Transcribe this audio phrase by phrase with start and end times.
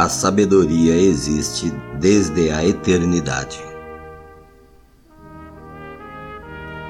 [0.00, 3.58] A sabedoria existe desde a eternidade.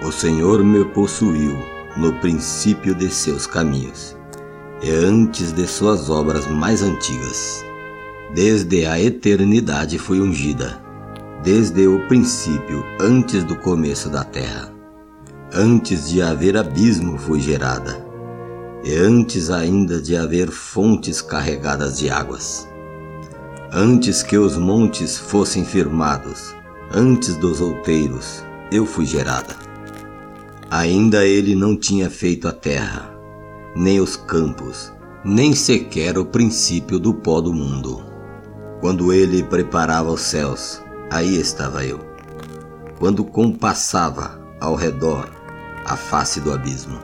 [0.06, 1.56] O Senhor me possuiu
[1.96, 4.14] no princípio de seus caminhos
[4.82, 7.64] e antes de suas obras mais antigas.
[8.34, 10.78] Desde a eternidade fui ungida,
[11.42, 14.70] desde o princípio, antes do começo da terra.
[15.54, 18.04] Antes de haver abismo fui gerada,
[18.84, 22.67] e antes ainda de haver fontes carregadas de águas.
[23.70, 26.56] Antes que os montes fossem firmados,
[26.90, 29.54] antes dos outeiros, eu fui gerada.
[30.70, 33.14] Ainda ele não tinha feito a terra,
[33.76, 34.90] nem os campos,
[35.22, 38.02] nem sequer o princípio do pó do mundo.
[38.80, 42.00] Quando ele preparava os céus, aí estava eu.
[42.98, 45.28] Quando compassava ao redor
[45.84, 46.98] a face do abismo.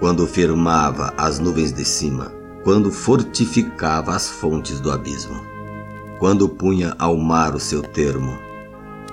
[0.00, 2.32] Quando firmava as nuvens de cima,
[2.64, 5.55] quando fortificava as fontes do abismo.
[6.18, 8.38] Quando punha ao mar o seu termo,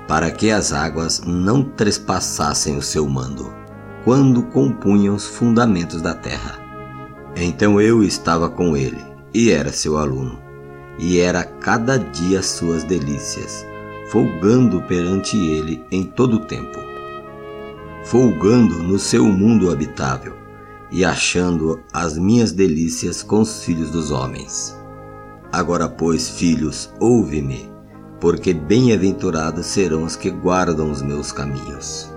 [0.08, 3.54] para que as águas não trespassassem o seu mando,
[4.04, 6.60] quando compunha os fundamentos da terra.
[7.36, 10.40] Então eu estava com ele, e era seu aluno,
[11.00, 13.66] e era cada dia suas delícias,
[14.10, 16.80] folgando perante ele em todo o tempo,
[18.06, 20.36] folgando no seu mundo habitável,
[20.92, 24.78] e achando as minhas delícias com os filhos dos homens.
[25.54, 27.72] Agora, pois, filhos, ouve-me
[28.24, 32.10] porque bem-aventurados serão os que guardam os meus caminhos.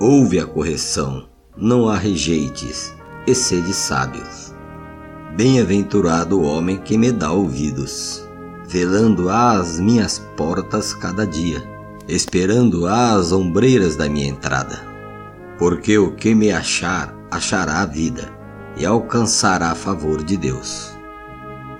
[0.00, 2.92] Ouve a correção, não a rejeites,
[3.28, 4.52] e sede sábios.
[5.36, 8.26] Bem-aventurado o homem que me dá ouvidos,
[8.66, 11.62] velando às minhas portas cada dia,
[12.08, 14.80] esperando às ombreiras da minha entrada.
[15.60, 18.36] Porque o que me achar, achará a vida,
[18.76, 20.95] e alcançará favor de Deus.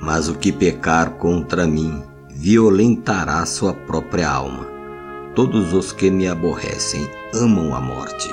[0.07, 4.65] Mas o que pecar contra mim, violentará sua própria alma.
[5.35, 8.31] Todos os que me aborrecem amam a morte.